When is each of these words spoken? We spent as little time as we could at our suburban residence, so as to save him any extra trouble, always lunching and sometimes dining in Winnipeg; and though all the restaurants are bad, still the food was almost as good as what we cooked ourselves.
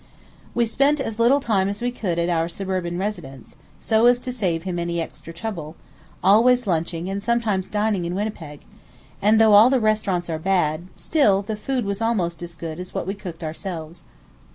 We 0.55 0.65
spent 0.65 0.99
as 0.99 1.19
little 1.19 1.39
time 1.39 1.69
as 1.69 1.79
we 1.79 1.91
could 1.91 2.17
at 2.17 2.27
our 2.27 2.49
suburban 2.49 2.97
residence, 2.97 3.55
so 3.79 4.07
as 4.07 4.19
to 4.21 4.31
save 4.33 4.63
him 4.63 4.79
any 4.79 4.99
extra 4.99 5.31
trouble, 5.31 5.75
always 6.23 6.65
lunching 6.65 7.07
and 7.07 7.21
sometimes 7.21 7.67
dining 7.67 8.05
in 8.05 8.15
Winnipeg; 8.15 8.61
and 9.21 9.39
though 9.39 9.53
all 9.53 9.69
the 9.69 9.79
restaurants 9.79 10.27
are 10.27 10.39
bad, 10.39 10.87
still 10.95 11.43
the 11.43 11.55
food 11.55 11.85
was 11.85 12.01
almost 12.01 12.41
as 12.41 12.55
good 12.55 12.79
as 12.79 12.95
what 12.95 13.05
we 13.05 13.13
cooked 13.13 13.43
ourselves. 13.43 14.01